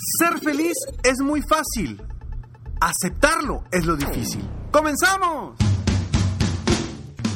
[0.00, 2.00] Ser feliz es muy fácil.
[2.80, 4.48] Aceptarlo es lo difícil.
[4.70, 5.56] ¡Comenzamos!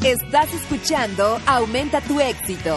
[0.05, 2.77] Estás escuchando Aumenta tu éxito,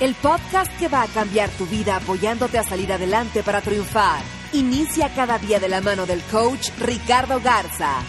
[0.00, 4.20] el podcast que va a cambiar tu vida apoyándote a salir adelante para triunfar.
[4.52, 8.02] Inicia cada día de la mano del coach Ricardo Garza,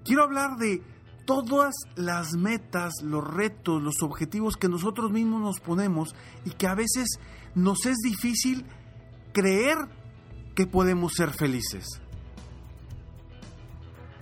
[0.04, 0.82] Quiero hablar de
[1.26, 6.16] todas las metas, los retos, los objetivos que nosotros mismos nos ponemos
[6.46, 7.20] y que a veces
[7.56, 8.66] nos es difícil
[9.34, 9.78] creer
[10.56, 11.86] que podemos ser felices.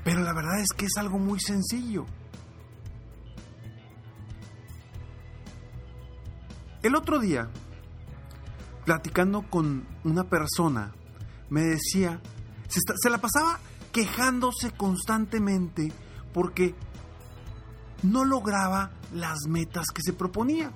[0.04, 2.06] Pero la verdad es que es algo muy sencillo.
[6.82, 7.50] El otro día
[8.90, 10.92] platicando con una persona,
[11.52, 12.20] me decía,
[12.68, 13.60] se, la pasaba
[13.92, 15.92] quejándose constantemente
[16.34, 16.74] porque
[18.02, 20.72] no lograba las metas que se proponía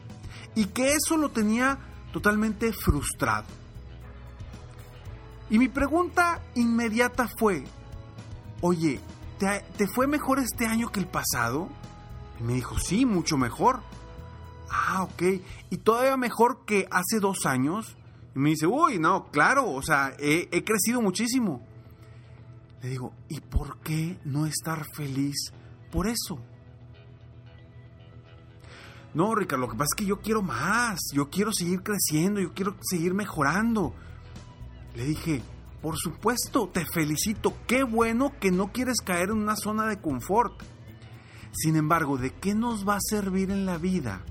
[0.53, 1.79] y que eso lo tenía
[2.11, 3.47] totalmente frustrado.
[5.49, 7.63] Y mi pregunta inmediata fue,
[8.61, 8.99] oye,
[9.39, 11.67] ¿te, ¿te, fue mejor este año que el pasado?
[12.39, 13.81] Y me dijo, sí, mucho mejor.
[14.69, 15.41] Ah, ok.
[15.71, 17.97] ¿Y todavía mejor que hace dos años?
[18.35, 21.61] Y me dice, uy, no, claro, o sea, he, crecido muchísimo.
[22.81, 25.53] Le digo, ¿y por qué no estar feliz
[25.91, 26.39] por eso?
[29.13, 32.53] No, Ricardo, lo que pasa es que yo quiero más, yo quiero seguir creciendo, yo
[32.53, 33.93] quiero seguir mejorando.
[34.95, 35.41] Le dije,
[35.81, 40.63] por supuesto, te felicito, qué bueno que no quieres caer en una zona de confort.
[41.51, 44.23] Sin embargo, ¿de qué nos va a servir en la vida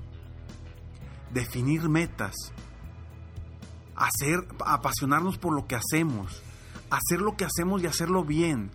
[1.33, 2.35] definir metas,
[3.95, 6.41] hacer, apasionarnos por lo que hacemos,
[6.89, 8.71] hacer lo que hacemos y hacerlo bien,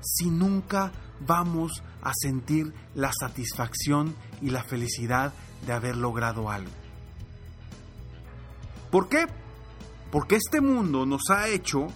[0.00, 5.32] si nunca vamos a sentir la satisfacción y la felicidad
[5.66, 6.70] de haber logrado algo.
[8.90, 9.26] ¿Por qué?
[10.10, 11.88] Porque este mundo nos ha hecho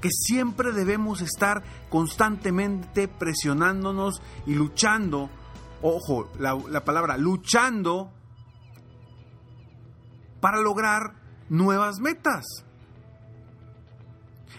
[0.00, 5.30] que siempre debemos estar constantemente presionándonos y luchando,
[5.82, 8.12] ojo, la, la palabra luchando
[10.40, 12.44] para lograr nuevas metas.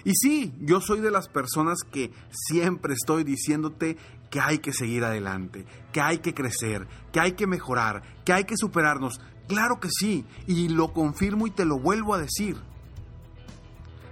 [0.04, 3.98] Y sí, yo soy de las personas que siempre estoy diciéndote
[4.30, 8.45] que hay que seguir adelante, que hay que crecer, que hay que mejorar, que hay
[8.45, 9.19] que superarnos.
[9.48, 12.57] Claro que sí, y lo confirmo y te lo vuelvo a decir.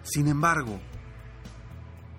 [0.03, 0.79] Sin embargo,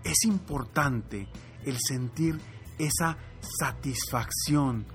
[0.04, 1.28] es importante
[1.64, 2.38] el sentir
[2.78, 3.16] esa
[3.58, 4.86] satisfacción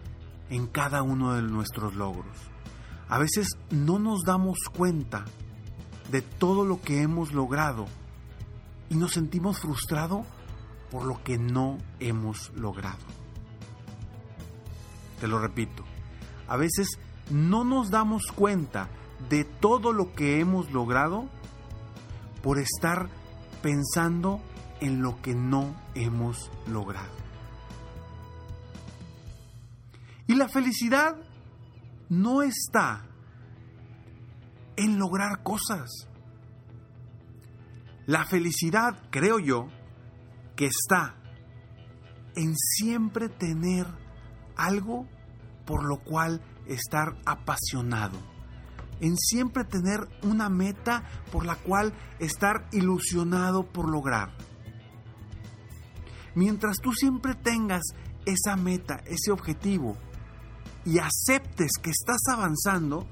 [0.50, 2.36] en cada uno de nuestros logros.
[3.08, 5.26] A veces no nos damos cuenta
[6.12, 7.86] de todo lo que hemos logrado
[8.90, 10.26] y nos sentimos frustrados
[10.92, 13.00] por lo que no hemos logrado.
[15.20, 15.84] Te lo repito,
[16.48, 17.00] a veces
[17.30, 18.90] no nos damos cuenta
[19.30, 21.30] de todo lo que hemos logrado
[22.44, 23.08] por estar
[23.62, 24.42] pensando
[24.82, 27.22] en lo que no hemos logrado.
[30.28, 31.16] Y la felicidad
[32.10, 33.06] no está
[34.82, 36.08] en lograr cosas.
[38.08, 39.68] La felicidad, creo yo,
[40.56, 41.16] que está
[42.36, 43.86] en siempre tener
[44.56, 45.08] algo
[45.66, 48.18] por lo cual estar apasionado,
[49.00, 54.36] en siempre tener una meta por la cual estar ilusionado por lograr.
[56.34, 57.84] Mientras tú siempre tengas
[58.26, 59.96] esa meta, ese objetivo,
[60.86, 63.08] y aceptes que estás avanzando,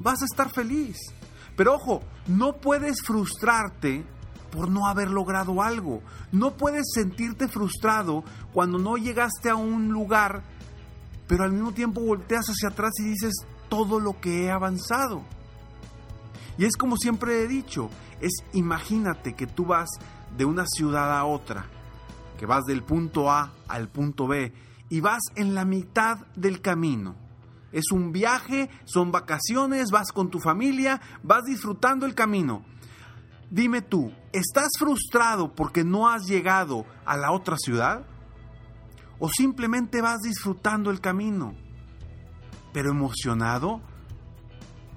[0.00, 0.96] vas a estar feliz.
[1.56, 4.04] Pero ojo, no puedes frustrarte
[4.50, 6.02] por no haber logrado algo.
[6.32, 10.42] No puedes sentirte frustrado cuando no llegaste a un lugar,
[11.26, 13.34] pero al mismo tiempo volteas hacia atrás y dices
[13.68, 15.22] todo lo que he avanzado.
[16.58, 17.88] Y es como siempre he dicho,
[18.20, 19.88] es imagínate que tú vas
[20.36, 21.66] de una ciudad a otra,
[22.38, 24.52] que vas del punto A al punto B
[24.88, 27.14] y vas en la mitad del camino.
[27.72, 32.64] Es un viaje, son vacaciones, vas con tu familia, vas disfrutando el camino.
[33.50, 38.06] Dime tú, ¿estás frustrado porque no has llegado a la otra ciudad?
[39.18, 41.54] ¿O simplemente vas disfrutando el camino,
[42.72, 43.80] pero emocionado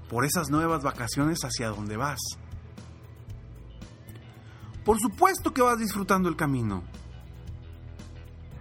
[0.10, 2.20] por esas nuevas vacaciones hacia donde vas?
[4.86, 6.84] Por supuesto que vas disfrutando el camino,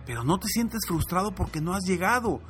[0.06, 2.40] pero no te sientes frustrado porque no has llegado,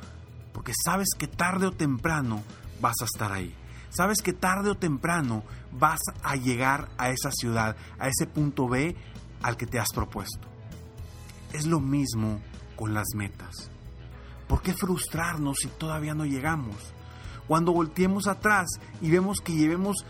[0.53, 2.43] porque sabes que tarde o temprano
[2.79, 3.55] vas a estar ahí.
[3.89, 8.95] Sabes que tarde o temprano vas a llegar a esa ciudad, a ese punto B
[9.41, 10.47] al que te has propuesto.
[11.51, 12.39] Es lo mismo
[12.75, 13.69] con las metas.
[14.47, 16.93] ¿Por qué frustrarnos si todavía no llegamos?
[17.47, 18.67] Cuando volteemos atrás
[19.01, 20.05] y vemos que llevemos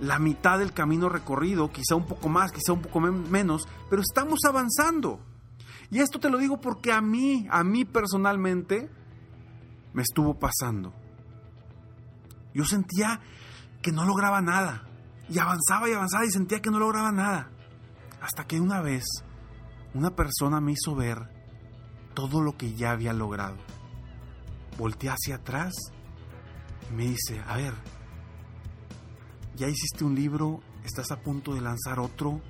[0.00, 4.40] la mitad del camino recorrido, quizá un poco más, quizá un poco menos, pero estamos
[4.46, 5.20] avanzando.
[5.90, 8.90] Y esto te lo digo porque a mí, a mí personalmente,
[9.96, 10.92] me estuvo pasando.
[12.52, 13.18] Yo sentía
[13.80, 14.86] que no lograba nada.
[15.30, 17.50] Y avanzaba y avanzaba y sentía que no lograba nada.
[18.20, 19.04] Hasta que una vez
[19.94, 21.30] una persona me hizo ver
[22.12, 23.56] todo lo que ya había logrado.
[24.76, 25.72] Volteé hacia atrás
[26.90, 27.72] y me dice, a ver,
[29.54, 32.42] ya hiciste un libro, estás a punto de lanzar otro,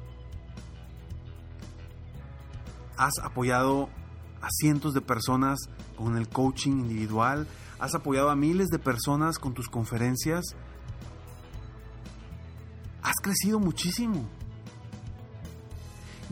[2.96, 3.88] has apoyado
[4.42, 5.58] a cientos de personas
[5.96, 7.46] con el coaching individual,
[7.78, 10.44] has apoyado a miles de personas con tus conferencias,
[13.02, 14.28] has crecido muchísimo.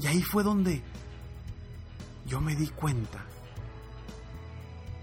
[0.01, 0.83] Y ahí fue donde
[2.27, 3.25] yo me di cuenta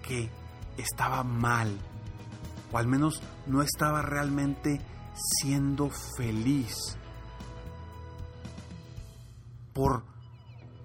[0.04, 0.30] que
[0.78, 1.78] estaba mal,
[2.72, 4.82] o al menos no estaba realmente
[5.14, 6.98] siendo feliz
[9.74, 10.04] por,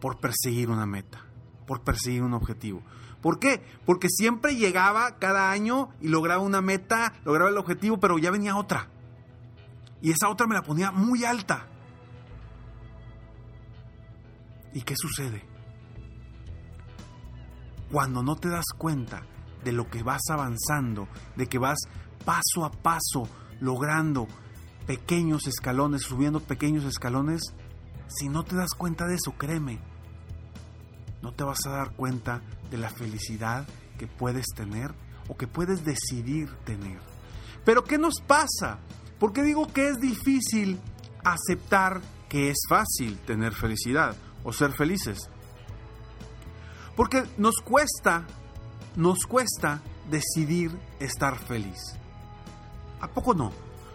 [0.00, 1.26] por perseguir una meta
[1.66, 2.82] por perseguir un objetivo.
[3.26, 3.60] ¿Por qué?
[3.84, 8.56] Porque siempre llegaba cada año y lograba una meta, lograba el objetivo, pero ya venía
[8.56, 8.86] otra.
[10.00, 11.66] Y esa otra me la ponía muy alta.
[14.74, 15.44] ¿Y qué sucede?
[17.90, 19.26] Cuando no te das cuenta
[19.64, 21.78] de lo que vas avanzando, de que vas
[22.24, 24.28] paso a paso logrando
[24.86, 27.42] pequeños escalones, subiendo pequeños escalones,
[28.06, 29.80] si no te das cuenta de eso, créeme,
[31.22, 33.66] no te vas a dar cuenta de la felicidad
[33.98, 34.94] que puedes tener
[35.28, 36.98] o que puedes decidir tener.
[37.64, 38.78] Pero ¿qué nos pasa?
[39.18, 40.78] ¿Por qué digo que es difícil
[41.24, 45.30] aceptar que es fácil tener felicidad o ser felices?
[46.94, 48.26] Porque nos cuesta,
[48.94, 50.70] nos cuesta decidir
[51.00, 51.80] estar feliz.
[53.00, 53.52] ¿A poco no?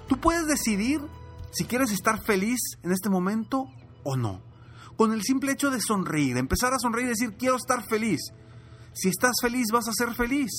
[0.07, 1.01] Tú puedes decidir
[1.51, 3.65] si quieres estar feliz en este momento
[4.03, 4.51] o no
[5.01, 8.19] con el simple hecho de sonreír, empezar a sonreír y decir, quiero estar feliz.
[8.93, 10.51] Si estás feliz, vas a ser feliz.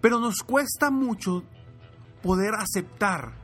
[0.00, 1.44] Pero nos cuesta mucho
[2.22, 3.34] poder aceptar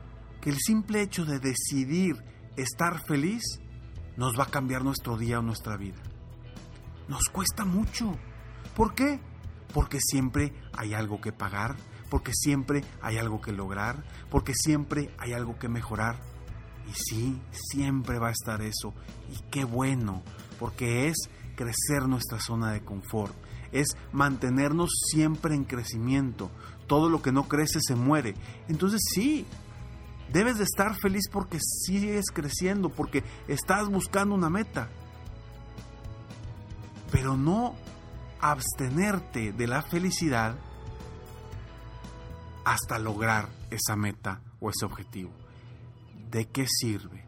[0.41, 2.15] que el simple hecho de decidir
[2.55, 3.43] estar feliz
[4.17, 6.01] nos va a cambiar nuestro día o nuestra vida.
[7.07, 8.17] Nos cuesta mucho.
[8.75, 9.19] ¿Por qué?
[9.73, 11.75] Porque siempre hay algo que pagar,
[12.09, 16.19] porque siempre hay algo que lograr, porque siempre hay algo que mejorar
[16.87, 18.93] y sí, siempre va a estar eso.
[19.29, 20.23] Y qué bueno,
[20.59, 21.17] porque es
[21.55, 23.33] crecer nuestra zona de confort,
[23.71, 26.51] es mantenernos siempre en crecimiento.
[26.87, 28.35] Todo lo que no crece se muere.
[28.67, 29.45] Entonces sí,
[30.31, 34.89] debes de estar feliz porque sigues creciendo, porque estás buscando una meta.
[37.11, 37.75] Pero no
[38.39, 40.55] abstenerte de la felicidad
[42.63, 45.31] hasta lograr esa meta o ese objetivo.
[46.29, 47.25] ¿De qué sirve?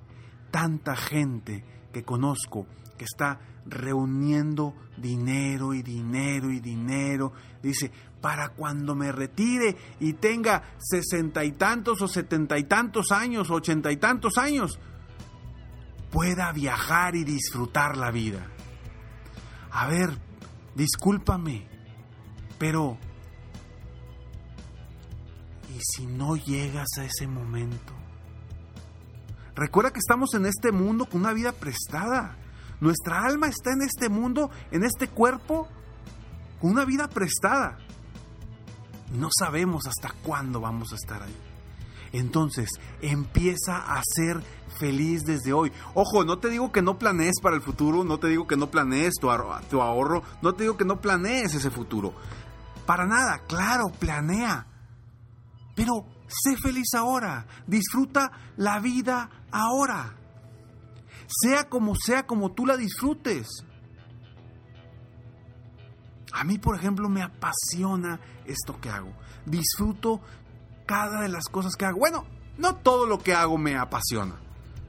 [0.52, 2.66] Tanta gente que conozco
[2.98, 7.34] que está reuniendo dinero y dinero y dinero.
[7.62, 13.52] Dice, para cuando me retire y tenga sesenta y tantos o setenta y tantos años,
[13.52, 14.80] ochenta y tantos años,
[16.12, 18.48] pueda viajar y disfrutar la vida.
[19.72, 20.18] A ver,
[20.76, 21.68] discúlpame,
[22.58, 22.98] pero
[25.76, 27.94] ¿y si no llegas a ese momento?
[29.56, 32.38] Recuerda que estamos en este mundo con una vida prestada.
[32.80, 35.68] Nuestra alma está en este mundo, en este cuerpo,
[36.62, 37.78] con una vida prestada.
[39.14, 41.36] No sabemos hasta cuándo vamos a estar ahí.
[42.14, 42.70] Entonces,
[43.02, 44.42] empieza a ser
[44.80, 45.72] feliz desde hoy.
[45.94, 48.70] Ojo, no te digo que no planees para el futuro, no te digo que no
[48.70, 49.30] planees tu,
[49.70, 52.14] tu ahorro, no te digo que no planees ese futuro.
[52.86, 54.68] Para nada, claro, planea.
[55.76, 60.17] Pero sé feliz ahora, disfruta la vida ahora.
[61.28, 63.48] Sea como sea, como tú la disfrutes.
[66.34, 69.12] A mí, por ejemplo, me apasiona esto que hago.
[69.46, 70.22] Disfruto
[70.86, 72.00] cada de las cosas que hago.
[72.00, 72.26] Bueno,
[72.58, 74.36] no todo lo que hago me apasiona.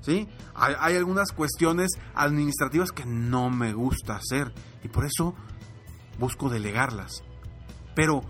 [0.00, 0.28] ¿sí?
[0.54, 4.52] Hay, hay, algunas cuestiones administrativas que no me gusta hacer
[4.82, 5.34] y por eso
[6.18, 7.22] busco delegarlas.
[7.94, 8.22] Pero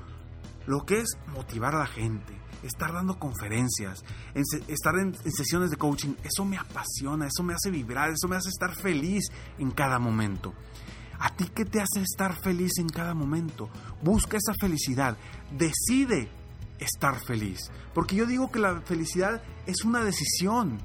[0.67, 5.71] lo que es motivar a la gente, estar dando conferencias, en, estar en, en, sesiones
[5.71, 9.25] de coaching, eso me apasiona, eso me hace vibrar, eso me hace estar feliz
[9.59, 10.55] en cada momento.
[11.21, 13.69] ¿A ti qué te hace estar feliz en cada momento?
[14.03, 15.17] Busca esa felicidad,
[15.57, 16.29] decide
[16.79, 17.59] estar feliz,
[17.93, 20.79] porque yo digo que la felicidad es una decisión.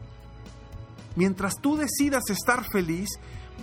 [1.15, 3.09] Mientras tú decidas estar feliz,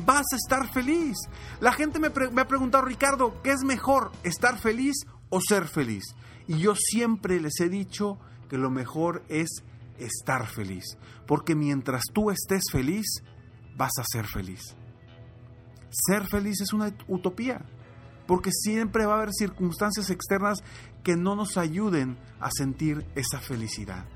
[0.07, 1.17] vas a estar feliz.
[1.61, 4.95] La gente me, me ha preguntado, Ricardo, ¿qué es mejor, estar feliz
[5.29, 6.15] o ser feliz?
[6.51, 9.63] Y yo siempre les he dicho que lo mejor es
[9.99, 13.07] estar feliz, porque mientras tú estés feliz,
[13.77, 14.75] vas a ser feliz.
[15.91, 17.65] Ser feliz es una utopía,
[18.27, 20.59] porque siempre va a haber circunstancias externas
[21.05, 24.07] que no nos ayuden a sentir esa felicidad.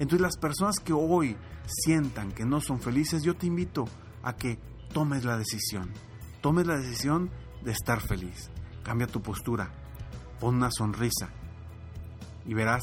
[0.00, 3.84] Entonces las personas que hoy sientan que no son felices, yo te invito
[4.24, 4.58] a que
[4.92, 5.92] tomes la decisión.
[6.40, 7.30] Tomes la decisión
[7.62, 8.50] de estar feliz.
[8.82, 9.72] Cambia tu postura.
[10.40, 11.32] Pon una sonrisa
[12.46, 12.82] y verás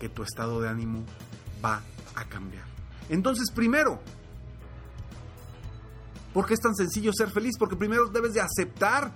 [0.00, 1.04] que tu estado de ánimo
[1.64, 1.82] va
[2.14, 2.64] a cambiar.
[3.08, 4.00] Entonces, primero,
[6.32, 7.56] ¿por qué es tan sencillo ser feliz?
[7.58, 9.12] Porque primero debes de aceptar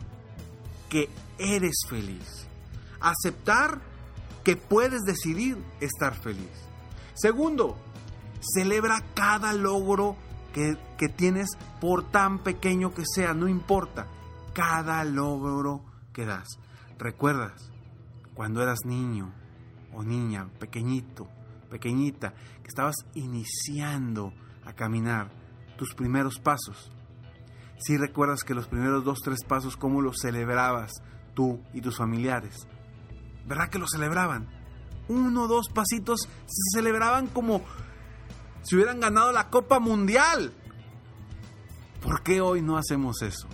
[0.89, 2.47] que eres feliz.
[3.01, 3.81] Aceptar
[4.45, 6.51] que puedes decidir estar feliz.
[7.15, 7.77] Segundo,
[8.41, 10.17] celebra cada logro
[10.53, 14.07] que, que tienes por tan pequeño que sea, no importa.
[14.55, 15.83] Cada logro
[16.13, 16.59] que das.
[16.99, 17.71] ¿Recuerdas
[18.35, 19.33] cuando eras niño
[19.93, 21.29] o niña, pequeñito,
[21.71, 22.33] pequeñita,
[22.63, 24.33] que estabas iniciando
[24.65, 25.31] a caminar
[25.77, 26.91] tus primeros pasos.
[27.79, 30.93] Si recuerdas que los primeros dos, tres pasos, ¿cómo los celebrabas
[31.35, 32.67] tú y tus familiares?
[33.47, 34.49] ¿Verdad que los celebraban?
[35.09, 37.63] Uno, dos pasitos se celebraban como
[38.63, 40.53] si hubieran ganado la Copa Mundial.
[42.03, 43.49] ¿Por qué hoy no hacemos eso?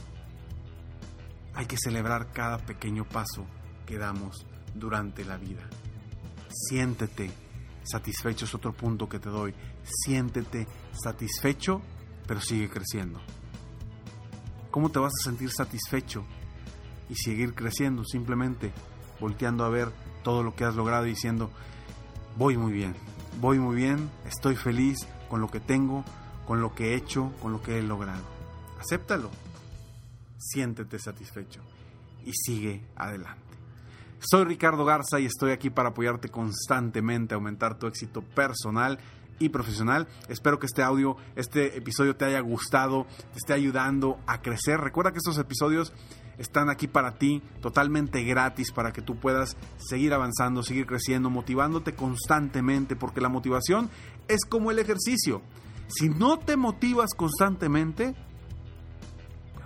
[1.54, 3.46] Hay que celebrar cada pequeño paso
[3.86, 5.62] que damos durante la vida.
[6.48, 7.30] Siéntete
[7.82, 9.54] satisfecho, es otro punto que te doy.
[9.84, 11.80] Siéntete satisfecho,
[12.26, 13.20] pero sigue creciendo.
[14.70, 16.24] ¿Cómo te vas a sentir satisfecho
[17.08, 18.04] y seguir creciendo?
[18.04, 18.72] Simplemente
[19.20, 19.90] volteando a ver
[20.22, 21.50] todo lo que has logrado y diciendo,
[22.36, 22.94] voy muy bien,
[23.40, 24.98] voy muy bien, estoy feliz
[25.30, 26.04] con lo que tengo,
[26.46, 28.24] con lo que he hecho, con lo que he logrado.
[28.78, 29.30] Acéptalo,
[30.38, 31.60] siéntete satisfecho
[32.24, 33.45] y sigue adelante.
[34.18, 38.98] Soy Ricardo Garza y estoy aquí para apoyarte constantemente aumentar tu éxito personal
[39.38, 40.08] y profesional.
[40.28, 44.80] Espero que este audio, este episodio te haya gustado, te esté ayudando a crecer.
[44.80, 45.92] Recuerda que estos episodios
[46.38, 51.94] están aquí para ti, totalmente gratis, para que tú puedas seguir avanzando, seguir creciendo, motivándote
[51.94, 53.90] constantemente, porque la motivación
[54.28, 55.42] es como el ejercicio.
[55.88, 58.14] Si no te motivas constantemente,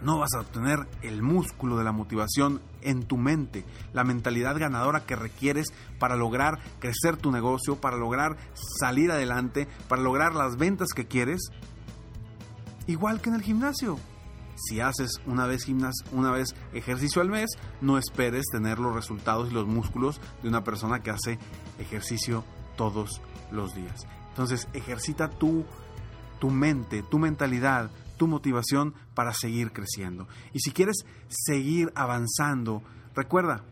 [0.03, 5.05] no vas a obtener el músculo de la motivación en tu mente, la mentalidad ganadora
[5.05, 8.37] que requieres para lograr crecer tu negocio, para lograr
[8.79, 11.51] salir adelante, para lograr las ventas que quieres.
[12.87, 13.99] Igual que en el gimnasio.
[14.57, 17.49] Si haces una vez gimnas, una vez ejercicio al mes,
[17.81, 21.39] no esperes tener los resultados y los músculos de una persona que hace
[21.79, 22.45] ejercicio
[22.77, 24.07] todos los días.
[24.29, 25.65] Entonces, ejercita tu,
[26.39, 30.29] tu mente, tu mentalidad, tu motivación para seguir creciendo.
[30.53, 32.83] Y si quieres seguir avanzando,
[33.15, 33.65] recuerda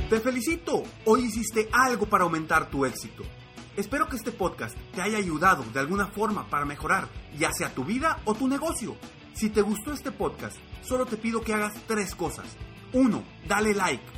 [0.09, 0.85] Te felicito.
[1.05, 3.25] Hoy hiciste algo para aumentar tu éxito.
[3.77, 7.85] Espero que este podcast te haya ayudado de alguna forma para mejorar ya sea tu
[7.85, 8.97] vida o tu negocio.
[9.35, 12.47] Si te gustó este podcast, solo te pido que hagas tres cosas.
[12.93, 13.23] 1.
[13.47, 14.18] Dale like.